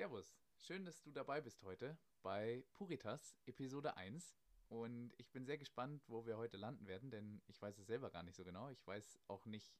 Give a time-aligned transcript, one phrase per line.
[0.00, 4.34] Servus, schön, dass du dabei bist heute bei Puritas Episode 1.
[4.70, 8.08] Und ich bin sehr gespannt, wo wir heute landen werden, denn ich weiß es selber
[8.10, 8.70] gar nicht so genau.
[8.70, 9.76] Ich weiß auch nicht,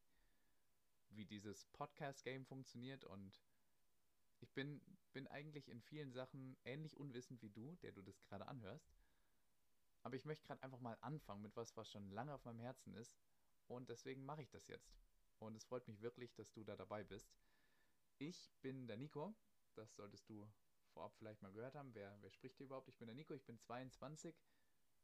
[1.09, 3.41] wie dieses Podcast-Game funktioniert und
[4.41, 4.83] ich bin,
[5.15, 8.93] bin eigentlich in vielen Sachen ähnlich unwissend wie du, der du das gerade anhörst.
[10.03, 12.93] Aber ich möchte gerade einfach mal anfangen mit was, was schon lange auf meinem Herzen
[12.93, 13.17] ist.
[13.69, 14.93] Und deswegen mache ich das jetzt.
[15.39, 17.33] Und es freut mich wirklich, dass du da dabei bist.
[18.19, 19.35] Ich bin der Nico.
[19.75, 20.49] Das solltest du
[20.93, 21.95] vorab vielleicht mal gehört haben.
[21.95, 22.89] Wer, wer spricht hier überhaupt?
[22.89, 24.35] Ich bin der Nico, ich bin 22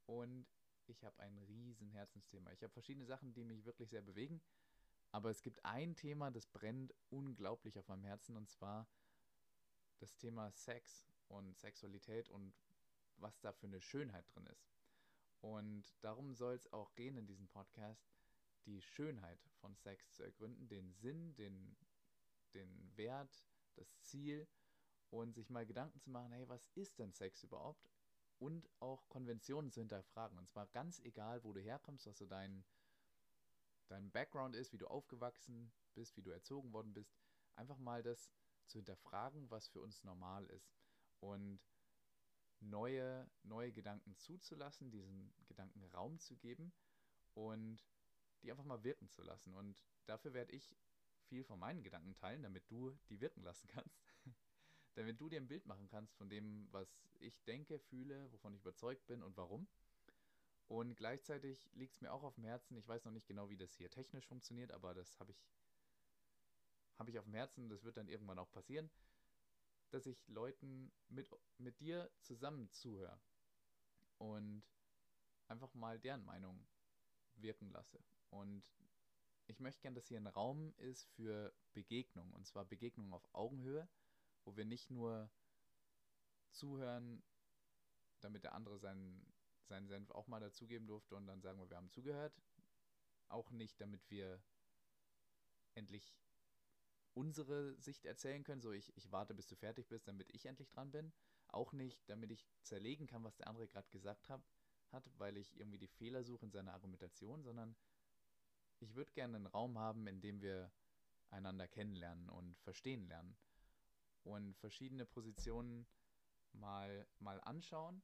[0.06, 0.46] und
[0.86, 2.52] ich habe ein riesen Herzensthema.
[2.52, 4.40] Ich habe verschiedene Sachen, die mich wirklich sehr bewegen.
[5.12, 8.88] Aber es gibt ein Thema, das brennt unglaublich auf meinem Herzen und zwar
[9.98, 12.54] das Thema Sex und Sexualität und
[13.16, 14.68] was da für eine Schönheit drin ist.
[15.40, 18.12] Und darum soll es auch gehen in diesem Podcast,
[18.66, 21.76] die Schönheit von Sex zu ergründen, den Sinn, den,
[22.52, 23.46] den Wert,
[23.76, 24.48] das Ziel
[25.10, 27.88] und sich mal Gedanken zu machen, hey, was ist denn Sex überhaupt?
[28.38, 30.38] Und auch Konventionen zu hinterfragen.
[30.38, 32.64] Und zwar ganz egal, wo du herkommst, was so dein,
[33.88, 37.16] dein Background ist, wie du aufgewachsen bist, wie du erzogen worden bist.
[37.54, 38.30] Einfach mal das
[38.66, 40.74] zu hinterfragen, was für uns normal ist.
[41.20, 41.60] Und
[42.60, 46.72] neue, neue Gedanken zuzulassen, diesen Gedanken Raum zu geben
[47.34, 47.86] und
[48.42, 49.54] die einfach mal wirken zu lassen.
[49.54, 50.70] Und dafür werde ich
[51.26, 54.02] viel von meinen Gedanken teilen, damit du die wirken lassen kannst.
[54.96, 56.88] damit du dir ein Bild machen kannst von dem, was
[57.20, 59.68] ich denke, fühle, wovon ich überzeugt bin und warum.
[60.68, 63.56] Und gleichzeitig liegt es mir auch auf dem Herzen, ich weiß noch nicht genau, wie
[63.56, 65.46] das hier technisch funktioniert, aber das habe ich,
[66.98, 68.90] hab ich auf dem Herzen, das wird dann irgendwann auch passieren,
[69.90, 73.20] dass ich Leuten mit, mit dir zusammen zuhöre
[74.18, 74.64] und
[75.46, 76.66] einfach mal deren Meinung
[77.36, 78.02] wirken lasse.
[78.30, 78.64] Und
[79.46, 83.88] ich möchte gern, dass hier ein Raum ist für Begegnung, und zwar Begegnung auf Augenhöhe,
[84.44, 85.30] wo wir nicht nur
[86.50, 87.22] zuhören,
[88.20, 89.32] damit der andere seinen,
[89.64, 92.40] seinen Senf auch mal dazugeben durfte und dann sagen wir, wir haben zugehört.
[93.28, 94.40] Auch nicht, damit wir
[95.74, 96.16] endlich
[97.14, 100.68] unsere Sicht erzählen können, so ich, ich warte, bis du fertig bist, damit ich endlich
[100.70, 101.12] dran bin.
[101.48, 104.44] Auch nicht, damit ich zerlegen kann, was der andere gerade gesagt hab,
[104.92, 107.74] hat, weil ich irgendwie die Fehler suche in seiner Argumentation, sondern
[108.80, 110.70] ich würde gerne einen Raum haben, in dem wir
[111.30, 113.36] einander kennenlernen und verstehen lernen
[114.24, 115.86] und verschiedene Positionen
[116.52, 118.02] mal, mal anschauen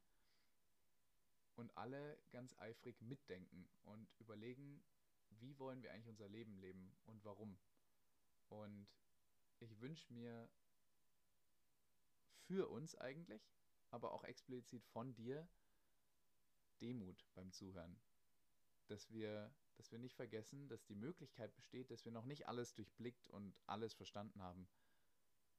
[1.54, 4.82] und alle ganz eifrig mitdenken und überlegen,
[5.28, 7.58] wie wollen wir eigentlich unser Leben leben und warum.
[8.48, 8.86] Und
[9.60, 10.48] ich wünsche mir
[12.46, 13.42] für uns eigentlich,
[13.90, 15.48] aber auch explizit von dir,
[16.80, 18.00] Demut beim Zuhören.
[18.88, 22.74] Dass wir, dass wir nicht vergessen, dass die Möglichkeit besteht, dass wir noch nicht alles
[22.74, 24.68] durchblickt und alles verstanden haben.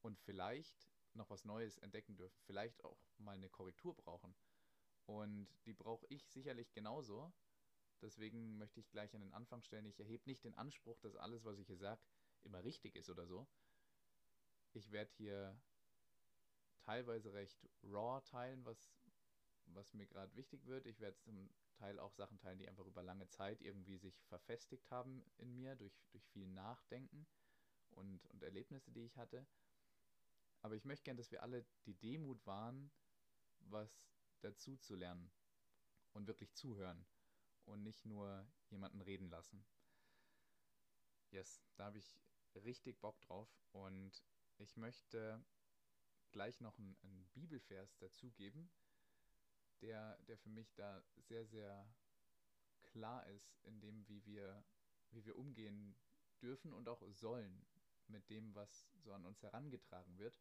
[0.02, 2.40] Und vielleicht noch was Neues entdecken dürfen.
[2.46, 4.36] Vielleicht auch mal eine Korrektur brauchen.
[5.06, 7.32] Und die brauche ich sicherlich genauso.
[8.02, 11.46] Deswegen möchte ich gleich an den Anfang stellen, ich erhebe nicht den Anspruch, dass alles,
[11.46, 12.02] was ich hier sage,
[12.44, 13.48] immer richtig ist oder so,
[14.74, 15.56] ich werde hier
[16.82, 18.92] teilweise recht raw teilen, was,
[19.66, 20.86] was mir gerade wichtig wird.
[20.86, 21.50] Ich werde zum
[21.84, 25.76] Teil auch Sachen teilen, die einfach über lange Zeit irgendwie sich verfestigt haben in mir
[25.76, 27.28] durch, durch viel Nachdenken
[27.90, 29.46] und, und Erlebnisse, die ich hatte.
[30.62, 32.90] Aber ich möchte gern, dass wir alle die Demut wahren,
[33.60, 33.92] was
[34.40, 35.30] dazu zu lernen
[36.14, 37.06] und wirklich zuhören
[37.66, 39.66] und nicht nur jemanden reden lassen.
[41.32, 42.18] Yes, da habe ich
[42.56, 44.24] richtig Bock drauf und
[44.58, 45.44] ich möchte
[46.32, 48.72] gleich noch einen, einen Bibelvers dazugeben,
[49.84, 51.86] der, der für mich da sehr, sehr
[52.84, 54.64] klar ist in dem, wie wir,
[55.12, 55.96] wie wir umgehen
[56.42, 57.66] dürfen und auch sollen
[58.08, 60.40] mit dem, was so an uns herangetragen wird.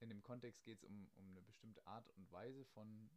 [0.00, 3.08] In dem Kontext geht es um, um eine bestimmte Art und Weise von,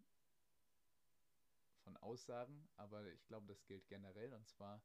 [1.83, 4.33] von Aussagen, aber ich glaube, das gilt generell.
[4.33, 4.81] Und zwar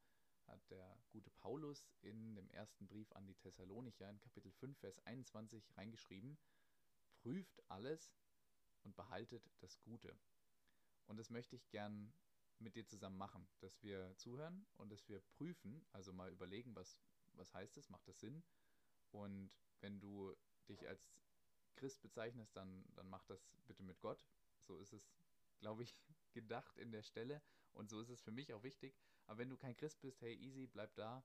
[0.47, 4.99] hat der gute Paulus in dem ersten Brief an die Thessalonicher in Kapitel 5, Vers
[5.07, 6.39] 21 reingeschrieben,
[7.23, 8.15] prüft alles
[8.85, 10.17] und behaltet das Gute.
[11.07, 12.13] Und das möchte ich gern
[12.59, 16.99] mit dir zusammen machen, dass wir zuhören und dass wir prüfen, also mal überlegen, was,
[17.33, 18.43] was heißt das, macht das Sinn?
[19.11, 19.51] Und
[19.81, 20.35] wenn du
[20.69, 21.03] dich als
[21.75, 24.25] Christ bezeichnest, dann, dann mach das bitte mit Gott.
[24.61, 25.13] So ist es
[25.63, 25.95] glaube ich,
[26.35, 27.41] gedacht in der Stelle.
[27.73, 28.95] Und so ist es für mich auch wichtig.
[29.27, 31.25] Aber wenn du kein Christ bist, hey, easy, bleib da.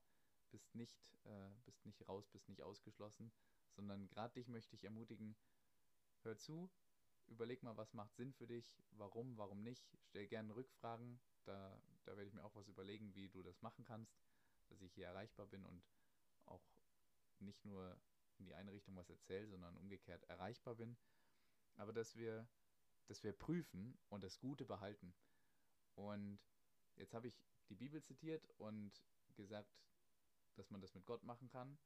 [0.50, 3.30] Bist nicht, äh, bist nicht raus, bist nicht ausgeschlossen.
[3.72, 5.36] Sondern gerade dich möchte ich ermutigen,
[6.22, 6.70] hör zu,
[7.28, 9.84] überleg mal, was macht Sinn für dich, warum, warum nicht.
[10.02, 11.20] Stell gerne Rückfragen.
[11.44, 14.20] Da, da werde ich mir auch was überlegen, wie du das machen kannst,
[14.68, 15.82] dass ich hier erreichbar bin und
[16.46, 16.62] auch
[17.38, 17.98] nicht nur
[18.38, 20.96] in die eine Richtung was erzähle, sondern umgekehrt erreichbar bin.
[21.76, 22.48] Aber dass wir,
[23.06, 25.14] dass wir prüfen und das Gute behalten.
[25.94, 26.38] Und
[26.96, 28.92] jetzt habe ich die Bibel zitiert und
[29.36, 29.72] gesagt,
[30.54, 31.78] dass man das mit Gott machen kann.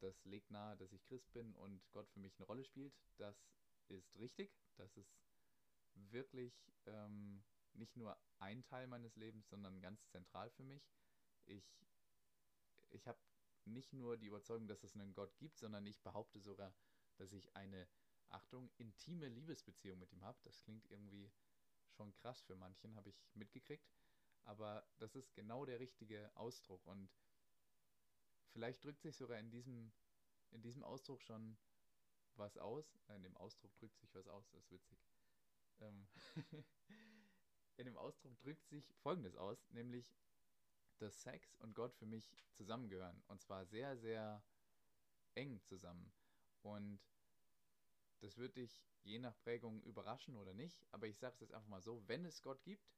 [0.00, 2.94] Das legt nahe, dass ich Christ bin und Gott für mich eine Rolle spielt.
[3.16, 3.36] Das
[3.90, 4.50] ist richtig.
[4.76, 5.16] Das ist
[5.94, 6.54] wirklich
[6.86, 7.42] ähm,
[7.74, 10.90] nicht nur ein Teil meines Lebens, sondern ganz zentral für mich.
[11.46, 11.64] Ich,
[12.90, 13.18] ich habe
[13.64, 16.74] nicht nur die Überzeugung, dass es einen Gott gibt, sondern ich behaupte sogar,
[17.16, 17.88] dass ich eine,
[18.28, 20.38] Achtung, intime Liebesbeziehung mit ihm habe.
[20.42, 21.30] Das klingt irgendwie
[21.90, 23.88] schon krass für manchen, habe ich mitgekriegt.
[24.44, 26.84] Aber das ist genau der richtige Ausdruck.
[26.86, 27.10] Und
[28.52, 29.92] vielleicht drückt sich sogar in diesem,
[30.50, 31.56] in diesem Ausdruck schon
[32.38, 32.98] was aus.
[33.08, 34.98] In dem Ausdruck drückt sich was aus, das ist witzig.
[35.80, 36.06] Ähm
[37.76, 40.14] in dem Ausdruck drückt sich Folgendes aus, nämlich,
[40.98, 43.22] dass Sex und Gott für mich zusammengehören.
[43.28, 44.42] Und zwar sehr, sehr
[45.34, 46.12] eng zusammen.
[46.62, 47.00] Und
[48.20, 50.84] das wird dich je nach Prägung überraschen oder nicht.
[50.90, 52.90] Aber ich sage es jetzt einfach mal so, wenn es Gott gibt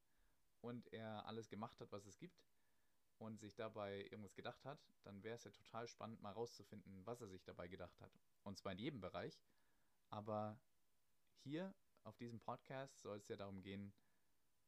[0.61, 2.43] und er alles gemacht hat, was es gibt,
[3.19, 7.20] und sich dabei irgendwas gedacht hat, dann wäre es ja total spannend, mal rauszufinden, was
[7.20, 8.12] er sich dabei gedacht hat.
[8.44, 9.41] Und zwar in jedem Bereich.
[10.11, 10.59] Aber
[11.43, 11.75] hier
[12.05, 13.93] auf diesem Podcast soll es ja darum gehen,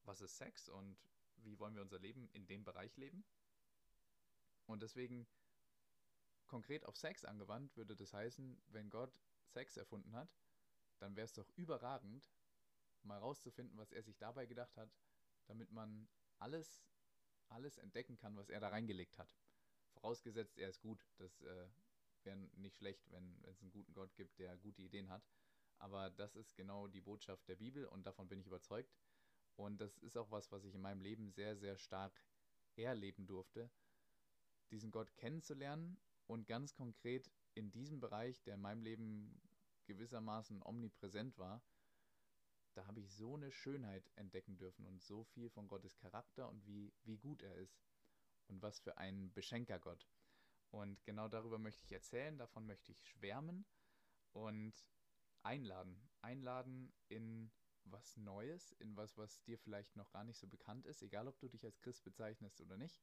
[0.03, 0.99] was ist Sex und
[1.37, 3.25] wie wollen wir unser Leben in dem Bereich leben.
[4.67, 5.27] Und deswegen
[6.47, 9.13] konkret auf Sex angewandt würde das heißen, wenn Gott
[9.47, 10.29] Sex erfunden hat,
[10.99, 12.31] dann wäre es doch überragend,
[13.03, 14.91] mal rauszufinden, was er sich dabei gedacht hat,
[15.47, 16.09] damit man
[16.39, 16.83] alles,
[17.51, 19.35] alles entdecken kann, was er da reingelegt hat.
[19.93, 21.05] Vorausgesetzt, er ist gut.
[21.19, 21.69] Das äh,
[22.25, 25.23] wäre nicht schlecht, wenn es einen guten Gott gibt, der gute Ideen hat.
[25.79, 28.95] Aber das ist genau die Botschaft der Bibel und davon bin ich überzeugt.
[29.57, 32.13] Und das ist auch was, was ich in meinem Leben sehr, sehr stark
[32.77, 33.71] erleben durfte,
[34.71, 39.41] diesen Gott kennenzulernen und ganz konkret in diesem Bereich, der in meinem Leben
[39.87, 41.63] gewissermaßen omnipräsent war,
[42.75, 46.67] da habe ich so eine Schönheit entdecken dürfen und so viel von Gottes Charakter und
[46.67, 47.83] wie, wie gut er ist
[48.49, 50.09] und was für ein Beschenker Gott.
[50.71, 53.67] Und genau darüber möchte ich erzählen, davon möchte ich schwärmen
[54.33, 54.87] und
[55.43, 56.09] einladen.
[56.21, 57.51] Einladen in
[57.85, 61.39] was Neues, in was, was dir vielleicht noch gar nicht so bekannt ist, egal ob
[61.41, 63.03] du dich als Christ bezeichnest oder nicht.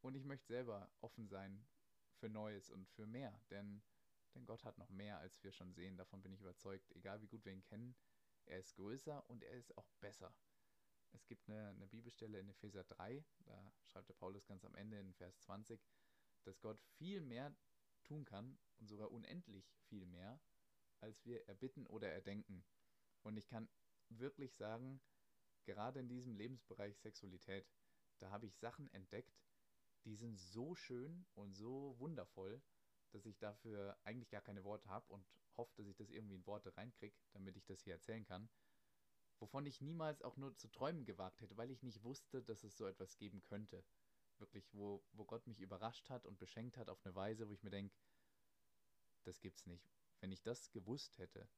[0.00, 1.66] Und ich möchte selber offen sein
[2.16, 3.82] für Neues und für mehr, denn,
[4.34, 6.94] denn Gott hat noch mehr, als wir schon sehen, davon bin ich überzeugt.
[6.94, 7.96] Egal wie gut wir ihn kennen,
[8.46, 10.34] er ist größer und er ist auch besser.
[11.12, 14.98] Es gibt eine, eine Bibelstelle in Epheser 3, da schreibt der Paulus ganz am Ende
[14.98, 15.80] in Vers 20,
[16.42, 17.54] dass Gott viel mehr
[18.02, 20.40] tun kann und sogar unendlich viel mehr,
[21.00, 22.64] als wir erbitten oder erdenken.
[23.22, 23.68] Und ich kann
[24.08, 25.00] wirklich sagen,
[25.64, 27.66] gerade in diesem Lebensbereich Sexualität,
[28.18, 29.40] da habe ich Sachen entdeckt,
[30.04, 32.62] die sind so schön und so wundervoll,
[33.10, 35.24] dass ich dafür eigentlich gar keine Worte habe und
[35.56, 38.48] hoffe, dass ich das irgendwie in Worte reinkriege, damit ich das hier erzählen kann.
[39.38, 42.76] Wovon ich niemals auch nur zu träumen gewagt hätte, weil ich nicht wusste, dass es
[42.76, 43.84] so etwas geben könnte.
[44.38, 47.62] Wirklich, wo, wo Gott mich überrascht hat und beschenkt hat auf eine Weise, wo ich
[47.62, 47.94] mir denke,
[49.24, 49.88] das gibt's nicht.
[50.20, 51.48] Wenn ich das gewusst hätte,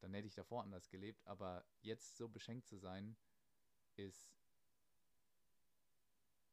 [0.00, 1.26] dann hätte ich davor anders gelebt.
[1.26, 3.16] Aber jetzt so beschenkt zu sein,
[3.96, 4.30] ist,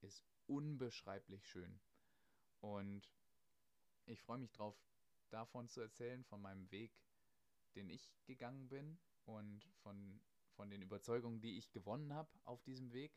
[0.02, 1.80] ist unbeschreiblich schön.
[2.62, 3.10] Und
[4.06, 4.76] ich freue mich drauf,
[5.30, 6.92] davon zu erzählen, von meinem Weg,
[7.76, 10.22] den ich gegangen bin und von,
[10.56, 13.14] von den Überzeugungen, die ich gewonnen habe auf diesem Weg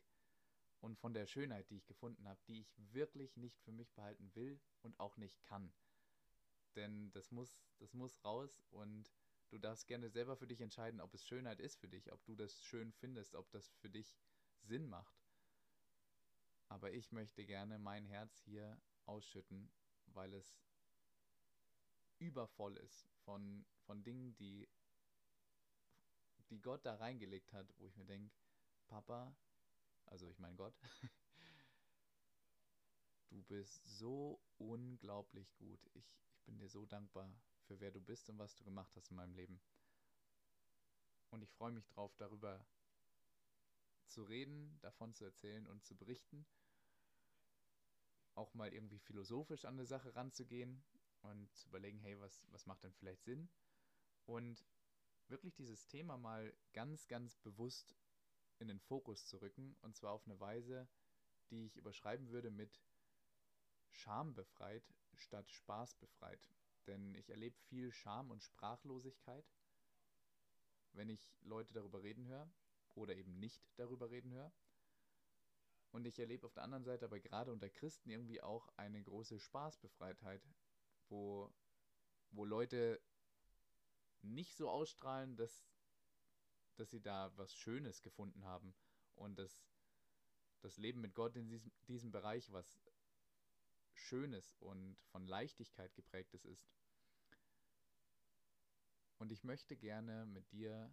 [0.79, 4.33] und von der Schönheit, die ich gefunden habe, die ich wirklich nicht für mich behalten
[4.35, 5.73] will und auch nicht kann.
[6.75, 9.11] Denn das muss, das muss raus und
[9.49, 12.35] Du darfst gerne selber für dich entscheiden, ob es Schönheit ist für dich, ob du
[12.35, 14.15] das schön findest, ob das für dich
[14.61, 15.15] Sinn macht.
[16.67, 19.71] Aber ich möchte gerne mein Herz hier ausschütten,
[20.05, 20.55] weil es
[22.19, 24.67] übervoll ist von, von Dingen, die,
[26.49, 28.33] die Gott da reingelegt hat, wo ich mir denke,
[28.87, 29.35] Papa,
[30.05, 30.75] also ich meine Gott,
[33.29, 35.79] du bist so unglaublich gut.
[35.93, 37.31] Ich, ich bin dir so dankbar
[37.65, 39.61] für wer du bist und was du gemacht hast in meinem Leben.
[41.29, 42.65] Und ich freue mich drauf, darüber
[44.07, 46.47] zu reden, davon zu erzählen und zu berichten.
[48.33, 50.83] Auch mal irgendwie philosophisch an eine Sache ranzugehen
[51.21, 53.49] und zu überlegen, hey, was, was macht denn vielleicht Sinn?
[54.25, 54.65] Und
[55.27, 57.95] wirklich dieses Thema mal ganz, ganz bewusst
[58.59, 59.75] in den Fokus zu rücken.
[59.81, 60.87] Und zwar auf eine Weise,
[61.49, 62.81] die ich überschreiben würde mit
[63.91, 64.83] Scham befreit
[65.15, 66.49] statt Spaß befreit.
[66.87, 69.45] Denn ich erlebe viel Scham und Sprachlosigkeit,
[70.93, 72.49] wenn ich Leute darüber reden höre
[72.95, 74.51] oder eben nicht darüber reden höre.
[75.91, 79.39] Und ich erlebe auf der anderen Seite aber gerade unter Christen irgendwie auch eine große
[79.39, 80.41] Spaßbefreitheit
[81.09, 81.51] wo,
[82.31, 83.01] wo Leute
[84.21, 85.65] nicht so ausstrahlen, dass,
[86.75, 88.73] dass sie da was Schönes gefunden haben
[89.15, 89.65] und dass
[90.61, 92.79] das Leben mit Gott in diesem, diesem Bereich was
[93.93, 96.69] Schönes und von Leichtigkeit geprägtes ist.
[99.17, 100.91] Und ich möchte gerne mit dir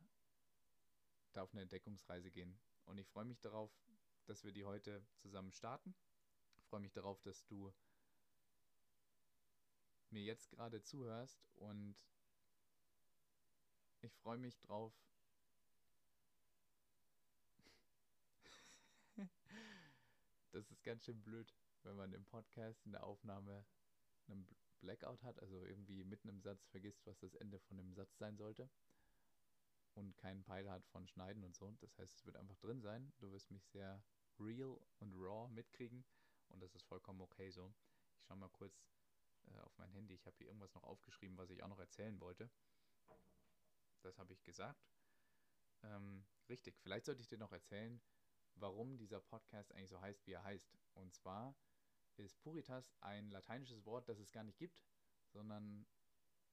[1.32, 2.58] da auf eine Entdeckungsreise gehen.
[2.84, 3.70] Und ich freue mich darauf,
[4.26, 5.94] dass wir die heute zusammen starten.
[6.56, 7.72] Ich freue mich darauf, dass du
[10.16, 11.94] mir jetzt gerade zuhörst und
[14.00, 14.94] ich freue mich drauf.
[20.52, 23.66] das ist ganz schön blöd, wenn man im Podcast in der Aufnahme
[24.28, 24.48] einen
[24.80, 28.38] Blackout hat, also irgendwie mitten im Satz vergisst, was das Ende von dem Satz sein
[28.38, 28.70] sollte
[29.96, 31.76] und keinen Peil hat von Schneiden und so.
[31.80, 33.12] Das heißt, es wird einfach drin sein.
[33.18, 34.02] Du wirst mich sehr
[34.40, 36.06] real und raw mitkriegen
[36.48, 37.74] und das ist vollkommen okay so.
[38.16, 38.95] Ich schaue mal kurz
[39.46, 40.14] äh, auf mein Handy.
[40.14, 42.50] Ich habe hier irgendwas noch aufgeschrieben, was ich auch noch erzählen wollte.
[44.02, 44.86] Das habe ich gesagt.
[45.82, 48.00] Ähm, richtig, vielleicht sollte ich dir noch erzählen,
[48.54, 50.76] warum dieser Podcast eigentlich so heißt, wie er heißt.
[50.94, 51.54] Und zwar
[52.16, 54.82] ist Puritas ein lateinisches Wort, das es gar nicht gibt,
[55.32, 55.86] sondern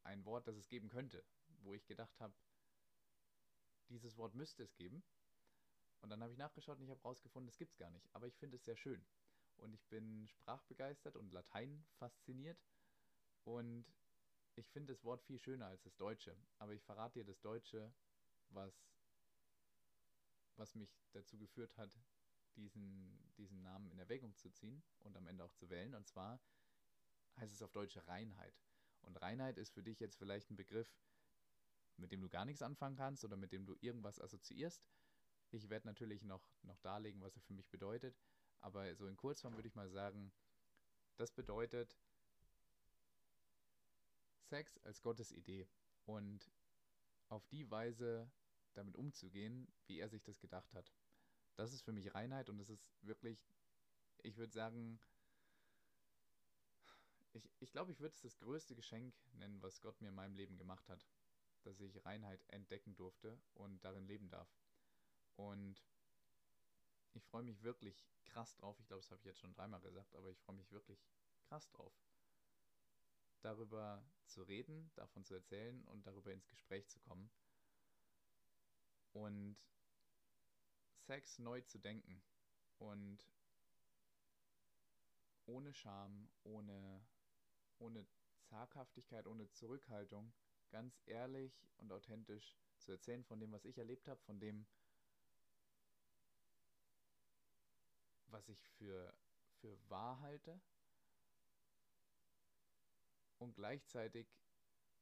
[0.04, 1.24] ein Wort, das es geben könnte,
[1.62, 2.34] wo ich gedacht habe,
[3.90, 5.04] dieses Wort müsste es geben.
[6.02, 8.14] Und dann habe ich nachgeschaut und ich habe herausgefunden, es gibt es gar nicht.
[8.14, 9.06] Aber ich finde es sehr schön.
[9.56, 12.60] Und ich bin sprachbegeistert und Latein fasziniert.
[13.44, 13.86] Und
[14.56, 16.36] ich finde das Wort viel schöner als das Deutsche.
[16.60, 17.92] Aber ich verrate dir das Deutsche,
[18.50, 18.74] was,
[20.56, 21.98] was mich dazu geführt hat,
[22.56, 25.96] diesen, diesen Namen in Erwägung zu ziehen und am Ende auch zu wählen.
[25.96, 26.40] Und zwar
[27.38, 28.54] heißt es auf Deutsch Reinheit.
[29.02, 30.96] Und Reinheit ist für dich jetzt vielleicht ein Begriff,
[31.98, 34.88] mit dem du gar nichts anfangen kannst oder mit dem du irgendwas assoziierst.
[35.52, 38.18] Ich werde natürlich noch, noch darlegen, was er für mich bedeutet.
[38.62, 40.32] Aber so in Kurzform würde ich mal sagen,
[41.18, 41.98] das bedeutet
[44.54, 45.68] Sex als Gottes Idee
[46.06, 46.52] und
[47.30, 48.32] auf die Weise
[48.74, 50.94] damit umzugehen, wie er sich das gedacht hat.
[51.56, 53.40] Das ist für mich Reinheit und es ist wirklich,
[54.22, 55.00] ich würde sagen,
[57.34, 60.36] ich, ich glaube, ich würde es das größte Geschenk nennen, was Gott mir in meinem
[60.36, 61.06] Leben gemacht hat
[61.64, 64.50] dass ich Reinheit entdecken durfte und darin leben darf.
[65.36, 65.82] Und
[67.14, 68.80] ich freue mich wirklich krass drauf.
[68.80, 71.00] Ich glaube, das habe ich jetzt schon dreimal gesagt, aber ich freue mich wirklich
[71.48, 71.94] krass drauf,
[73.44, 77.30] darüber zu reden, davon zu erzählen und darüber ins Gespräch zu kommen.
[79.12, 79.58] Und
[81.06, 82.24] Sex neu zu denken
[82.80, 83.28] und
[85.46, 87.06] ohne Scham, ohne,
[87.78, 88.08] ohne
[88.44, 90.34] Zaghaftigkeit, ohne Zurückhaltung
[90.72, 94.66] ganz ehrlich und authentisch zu erzählen von dem, was ich erlebt habe, von dem,
[98.28, 99.14] was ich für,
[99.60, 100.60] für wahr halte
[103.44, 104.28] und gleichzeitig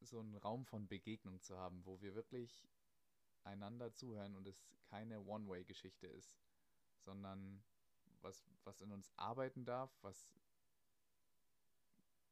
[0.01, 2.67] so einen Raum von Begegnung zu haben, wo wir wirklich
[3.43, 6.35] einander zuhören und es keine One-Way-Geschichte ist,
[6.97, 7.63] sondern
[8.21, 10.35] was, was in uns arbeiten darf, was,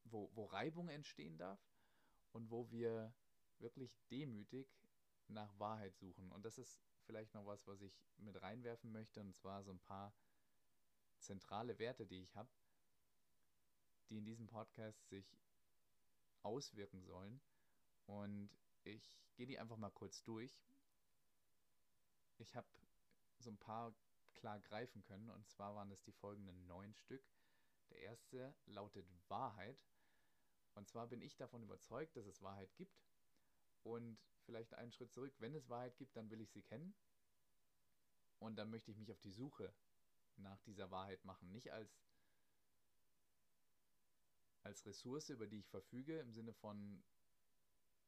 [0.05, 1.59] wo, wo Reibung entstehen darf
[2.33, 3.13] und wo wir
[3.59, 4.67] wirklich demütig
[5.27, 6.31] nach Wahrheit suchen.
[6.31, 9.79] Und das ist vielleicht noch was, was ich mit reinwerfen möchte, und zwar so ein
[9.79, 10.13] paar
[11.19, 12.49] zentrale Werte, die ich habe,
[14.09, 15.37] die in diesem Podcast sich
[16.43, 17.41] auswirken sollen.
[18.05, 18.49] Und
[18.83, 20.61] ich gehe die einfach mal kurz durch.
[22.37, 22.67] Ich habe
[23.39, 23.93] so ein paar
[24.33, 27.23] klar greifen können, und zwar waren es die folgenden neun Stück.
[27.89, 29.85] Der erste lautet Wahrheit.
[30.75, 33.03] Und zwar bin ich davon überzeugt, dass es Wahrheit gibt
[33.83, 36.93] und vielleicht einen Schritt zurück, wenn es Wahrheit gibt, dann will ich sie kennen.
[38.39, 39.73] Und dann möchte ich mich auf die Suche
[40.37, 41.51] nach dieser Wahrheit machen.
[41.51, 41.91] Nicht als,
[44.63, 47.03] als Ressource, über die ich verfüge, im Sinne von,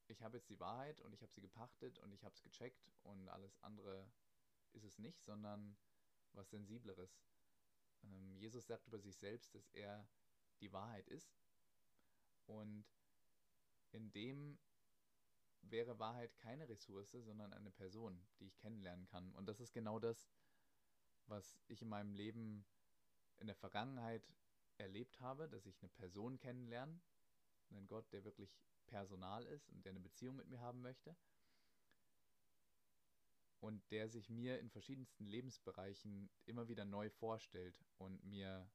[0.08, 2.92] ich habe jetzt die Wahrheit und ich habe sie gepachtet und ich habe es gecheckt
[3.04, 4.06] und alles andere
[4.74, 5.78] ist es nicht, sondern
[6.34, 7.22] was Sensibleres.
[8.04, 10.08] Ähm, Jesus sagt über sich selbst, dass er
[10.60, 11.34] die Wahrheit ist.
[12.46, 12.86] Und
[13.92, 14.58] in dem
[15.62, 19.32] wäre Wahrheit keine Ressource, sondern eine Person, die ich kennenlernen kann.
[19.34, 20.32] Und das ist genau das,
[21.28, 22.66] was ich in meinem Leben
[23.38, 24.24] in der Vergangenheit
[24.82, 27.00] erlebt habe, dass ich eine Person kennenlerne,
[27.70, 28.58] einen Gott, der wirklich
[28.88, 31.16] personal ist und der eine Beziehung mit mir haben möchte
[33.62, 38.70] und der sich mir in verschiedensten Lebensbereichen immer wieder neu vorstellt und mir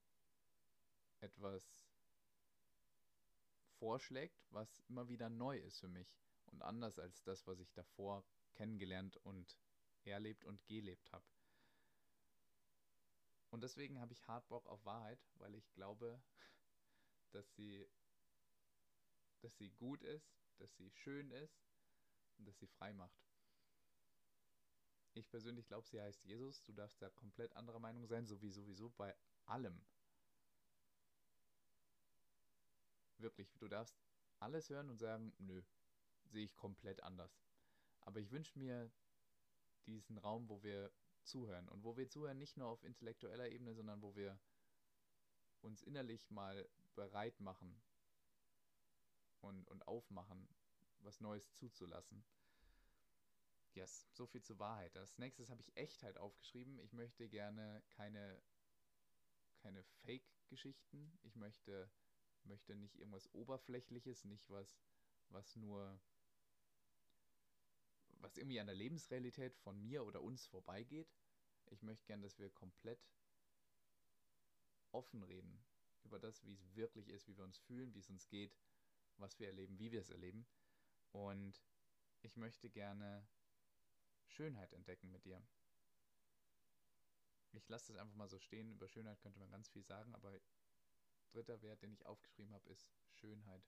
[1.21, 1.65] etwas
[3.79, 8.25] vorschlägt, was immer wieder neu ist für mich und anders als das, was ich davor
[8.55, 9.59] kennengelernt und
[10.05, 11.25] erlebt und gelebt habe.
[13.57, 16.21] Und deswegen habe ich hart Bock auf Wahrheit, weil ich glaube,
[17.33, 17.89] dass sie
[19.41, 21.59] dass sie gut ist, dass sie schön ist
[22.37, 23.17] und dass sie frei macht.
[25.15, 26.63] Ich persönlich glaube, sie heißt Jesus.
[26.65, 29.81] Du darfst da komplett anderer Meinung sein, so wie sowieso bei allem.
[33.17, 33.97] Wirklich, du darfst
[34.39, 35.63] alles hören und sagen, nö,
[36.27, 37.41] sehe ich komplett anders.
[38.03, 38.91] Aber ich wünsche mir
[39.87, 40.93] diesen Raum, wo wir
[41.27, 41.69] zuhören.
[41.69, 44.39] Und wo wir zuhören, nicht nur auf intellektueller Ebene, sondern wo wir
[45.61, 47.81] uns innerlich mal bereit machen
[49.41, 50.49] und, und aufmachen,
[51.01, 52.25] was Neues zuzulassen.
[53.75, 54.97] Yes, so viel zur Wahrheit.
[54.97, 56.79] Als nächstes habe ich Echtheit aufgeschrieben.
[56.79, 58.43] Ich möchte gerne keine,
[59.59, 61.19] keine Fake-Geschichten.
[61.23, 61.91] Ich möchte,
[62.45, 64.79] möchte nicht irgendwas Oberflächliches, nicht was,
[65.29, 66.01] was nur
[68.21, 71.13] was irgendwie an der Lebensrealität von mir oder uns vorbeigeht.
[71.67, 73.01] Ich möchte gern, dass wir komplett
[74.93, 75.65] offen reden
[76.05, 78.57] über das, wie es wirklich ist, wie wir uns fühlen, wie es uns geht,
[79.17, 80.47] was wir erleben, wie wir es erleben.
[81.13, 81.63] Und
[82.23, 83.27] ich möchte gerne
[84.27, 85.43] Schönheit entdecken mit dir.
[87.53, 88.71] Ich lasse das einfach mal so stehen.
[88.71, 90.39] Über Schönheit könnte man ganz viel sagen, aber
[91.31, 93.65] dritter Wert, den ich aufgeschrieben habe, ist Schönheit.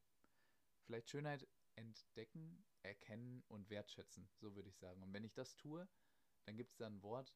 [0.84, 1.46] Vielleicht Schönheit
[1.78, 5.02] entdecken, erkennen und wertschätzen, so würde ich sagen.
[5.02, 5.88] Und wenn ich das tue,
[6.44, 7.32] dann gibt es da ein Wort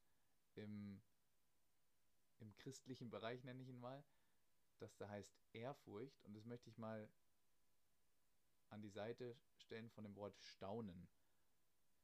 [0.54, 1.00] im,
[2.40, 4.04] im christlichen Bereich, nenne ich ihn mal,
[4.78, 6.24] das da heißt Ehrfurcht.
[6.24, 7.08] Und das möchte ich mal
[8.70, 11.08] an die Seite stellen von dem Wort Staunen.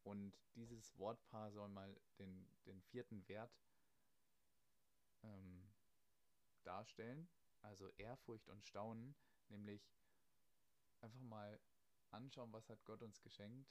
[0.04, 3.58] Und dieses Wortpaar soll mal den, den vierten Wert
[5.24, 5.68] ähm,
[6.62, 7.28] darstellen.
[7.62, 9.16] Also Ehrfurcht und Staunen,
[9.48, 9.82] nämlich
[11.00, 11.58] einfach mal
[12.10, 13.70] anschauen, was hat Gott uns geschenkt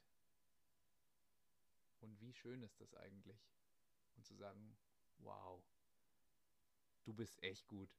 [2.01, 3.39] und wie schön ist das eigentlich.
[4.15, 4.75] Und zu sagen,
[5.20, 5.63] wow,
[7.03, 7.96] du bist echt gut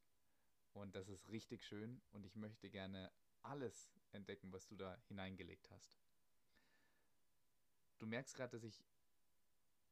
[0.73, 5.71] und das ist richtig schön und ich möchte gerne alles entdecken, was du da hineingelegt
[5.71, 5.99] hast.
[7.99, 8.85] Du merkst gerade, dass ich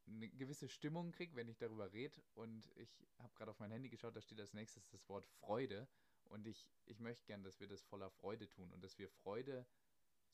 [0.07, 3.89] eine gewisse Stimmung kriege, wenn ich darüber rede und ich habe gerade auf mein Handy
[3.89, 5.89] geschaut, da steht als nächstes das Wort Freude
[6.25, 9.67] und ich, ich möchte gern, dass wir das voller Freude tun und dass wir Freude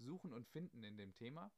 [0.03, 1.51] suchen und finden in dem Thema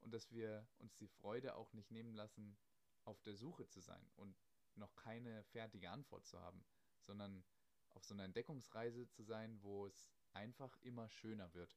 [0.00, 2.56] und dass wir uns die Freude auch nicht nehmen lassen,
[3.04, 4.36] auf der Suche zu sein und
[4.74, 6.64] noch keine fertige Antwort zu haben,
[7.00, 7.44] sondern
[7.90, 11.76] auf so einer Entdeckungsreise zu sein, wo es einfach immer schöner wird.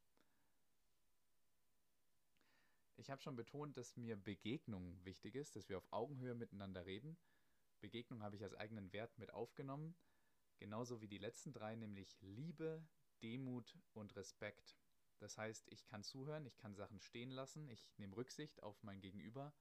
[2.97, 7.17] Ich habe schon betont, dass mir Begegnung wichtig ist, dass wir auf Augenhöhe miteinander reden.
[7.79, 9.95] Begegnung habe ich als eigenen Wert mit aufgenommen,
[10.59, 12.85] genauso wie die letzten drei, nämlich Liebe,
[13.23, 14.77] Demut und Respekt.
[15.21, 19.01] Das heißt, ich kann zuhören, ich kann Sachen stehen lassen, ich nehme Rücksicht auf mein
[19.01, 19.53] Gegenüber.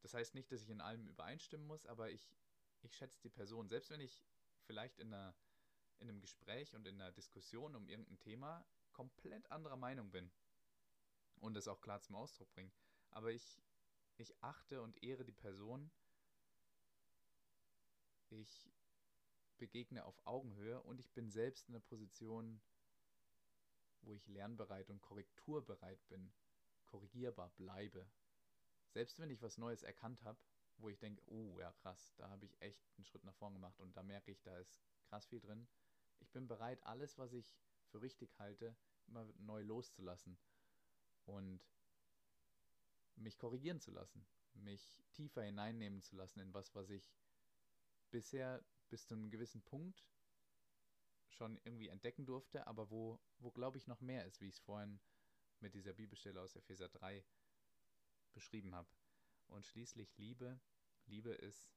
[0.00, 2.34] Das heißt nicht, dass ich in allem übereinstimmen muss, aber ich,
[2.80, 3.68] ich schätze die Person.
[3.68, 4.24] Selbst wenn ich
[4.64, 5.34] vielleicht in, einer,
[5.98, 8.64] in einem Gespräch und in einer Diskussion um irgendein Thema
[8.94, 10.32] komplett anderer Meinung bin
[11.40, 12.72] und es auch klar zum Ausdruck bringe.
[13.10, 13.60] Aber ich,
[14.16, 15.90] ich achte und ehre die Person.
[18.30, 18.72] Ich
[19.58, 22.62] begegne auf Augenhöhe und ich bin selbst in der Position,
[24.02, 26.32] wo ich lernbereit und korrekturbereit bin,
[26.86, 28.06] korrigierbar bleibe.
[28.90, 30.38] Selbst wenn ich was Neues erkannt habe,
[30.78, 33.80] wo ich denke, oh ja krass, da habe ich echt einen Schritt nach vorn gemacht
[33.80, 35.66] und da merke ich, da ist krass viel drin.
[36.20, 37.56] Ich bin bereit, alles, was ich
[37.90, 38.74] für richtig halte,
[39.06, 40.38] immer neu loszulassen
[41.26, 41.60] und
[43.16, 47.12] mich korrigieren zu lassen, mich tiefer hineinnehmen zu lassen in was, was ich
[48.10, 50.04] bisher bis zu einem gewissen Punkt
[51.32, 54.60] schon irgendwie entdecken durfte, aber wo, wo glaube ich noch mehr ist, wie ich es
[54.60, 55.00] vorhin
[55.60, 57.24] mit dieser Bibelstelle aus Epheser 3
[58.32, 58.88] beschrieben habe.
[59.48, 60.60] Und schließlich Liebe.
[61.06, 61.70] Liebe ist.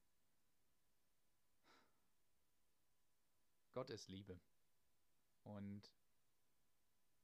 [3.74, 4.39] Gott ist Liebe.
[5.44, 5.91] Und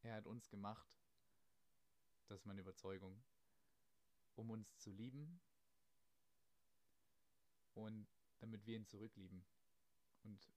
[0.03, 0.87] er hat uns gemacht,
[2.27, 3.23] das ist meine Überzeugung,
[4.35, 5.41] um uns zu lieben
[7.73, 8.07] und
[8.39, 9.45] damit wir ihn zurücklieben
[10.23, 10.51] und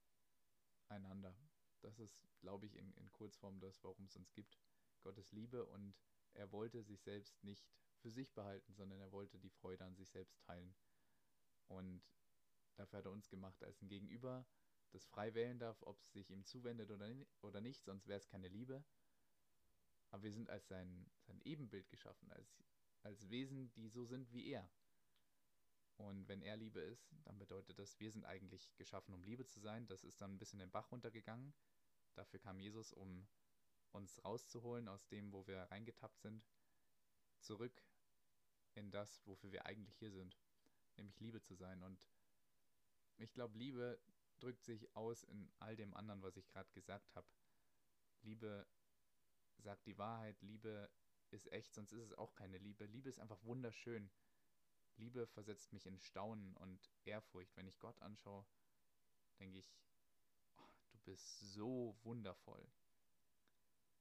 [0.88, 1.34] einander.
[1.84, 4.58] Das ist, glaube ich, in, in Kurzform das, warum es uns gibt.
[5.02, 5.94] Gottes Liebe und
[6.32, 7.68] er wollte sich selbst nicht
[7.98, 10.74] für sich behalten, sondern er wollte die Freude an sich selbst teilen.
[11.68, 12.02] Und
[12.76, 14.46] dafür hat er uns gemacht als ein Gegenüber,
[14.92, 18.28] das frei wählen darf, ob es sich ihm zuwendet oder, oder nicht, sonst wäre es
[18.28, 18.82] keine Liebe.
[20.10, 22.64] Aber wir sind als sein, sein Ebenbild geschaffen, als,
[23.02, 24.70] als Wesen, die so sind wie er.
[25.96, 29.60] Und wenn er Liebe ist, dann bedeutet das, wir sind eigentlich geschaffen, um Liebe zu
[29.60, 29.86] sein.
[29.86, 31.54] Das ist dann ein bisschen den Bach runtergegangen.
[32.14, 33.26] Dafür kam Jesus, um
[33.92, 36.44] uns rauszuholen aus dem, wo wir reingetappt sind,
[37.40, 37.82] zurück
[38.74, 40.36] in das, wofür wir eigentlich hier sind,
[40.96, 41.82] nämlich Liebe zu sein.
[41.82, 42.00] Und
[43.18, 44.00] ich glaube, Liebe
[44.40, 47.28] drückt sich aus in all dem anderen, was ich gerade gesagt habe.
[48.22, 48.66] Liebe
[49.58, 50.90] sagt die Wahrheit, Liebe
[51.30, 52.86] ist echt, sonst ist es auch keine Liebe.
[52.86, 54.10] Liebe ist einfach wunderschön.
[54.96, 57.56] Liebe versetzt mich in Staunen und Ehrfurcht.
[57.56, 58.46] Wenn ich Gott anschaue,
[59.38, 59.74] denke ich,
[61.04, 62.66] bist so wundervoll.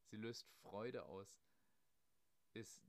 [0.05, 1.41] Sie löst Freude aus,
[2.53, 2.83] ist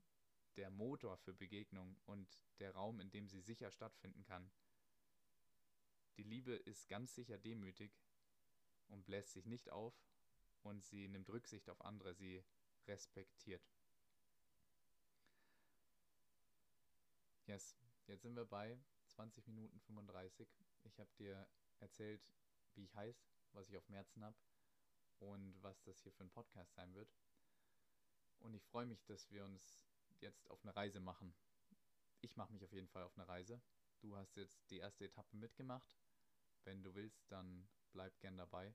[0.57, 4.51] der Motor für Begegnung und der Raum, in dem sie sicher stattfinden kann.
[6.17, 7.91] Die Liebe ist ganz sicher demütig
[8.87, 9.93] und bläst sich nicht auf
[10.63, 12.43] und sie nimmt Rücksicht auf andere, sie
[12.87, 13.61] respektiert.
[17.47, 17.75] Yes,
[18.07, 20.47] jetzt sind wir bei 20 Minuten 35.
[20.83, 21.47] Ich habe dir
[21.79, 22.21] erzählt,
[22.73, 24.37] wie ich heiße, was ich auf dem Herzen habe
[25.19, 27.09] und was das hier für ein Podcast sein wird.
[28.39, 29.85] Und ich freue mich, dass wir uns
[30.19, 31.33] jetzt auf eine Reise machen.
[32.21, 33.61] Ich mache mich auf jeden Fall auf eine Reise.
[34.01, 35.97] Du hast jetzt die erste Etappe mitgemacht.
[36.63, 38.73] Wenn du willst, dann bleib gern dabei.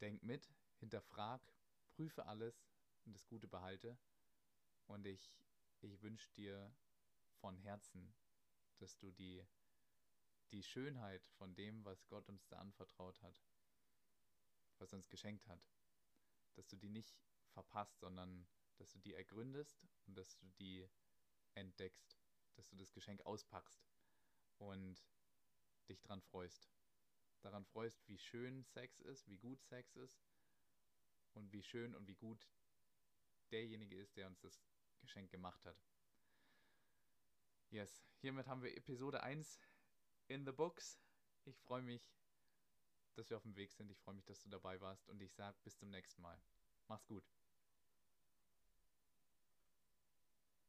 [0.00, 0.50] Denk mit,
[0.80, 1.40] hinterfrag,
[1.92, 2.66] prüfe alles
[3.04, 3.96] und das Gute behalte.
[4.86, 5.32] Und ich,
[5.80, 6.74] ich wünsche dir
[7.40, 8.14] von Herzen,
[8.78, 9.44] dass du die,
[10.54, 13.42] die Schönheit von dem, was Gott uns da anvertraut hat,
[14.78, 15.60] was uns geschenkt hat,
[16.54, 17.18] dass du die nicht
[17.50, 20.88] verpasst, sondern dass du die ergründest und dass du die
[21.54, 22.16] entdeckst,
[22.54, 23.84] dass du das Geschenk auspackst
[24.58, 25.04] und
[25.88, 26.70] dich dran freust.
[27.40, 30.22] Daran freust, wie schön Sex ist, wie gut Sex ist
[31.32, 32.48] und wie schön und wie gut
[33.50, 34.62] derjenige ist, der uns das
[35.00, 35.84] Geschenk gemacht hat.
[37.70, 39.58] Yes, hiermit haben wir Episode 1
[40.28, 40.98] in the books.
[41.44, 42.14] Ich freue mich,
[43.14, 43.90] dass wir auf dem Weg sind.
[43.90, 46.40] Ich freue mich, dass du dabei warst und ich sage bis zum nächsten Mal.
[46.88, 47.24] Mach's gut.